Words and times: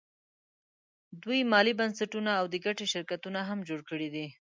دوی 1.23 1.39
مالي 1.51 1.73
بنسټونه 1.79 2.31
او 2.39 2.45
د 2.49 2.55
ګټې 2.65 2.85
شرکتونه 2.93 3.39
هم 3.49 3.59
جوړ 3.69 3.79
کړي 3.89 4.09
دي 4.15 4.27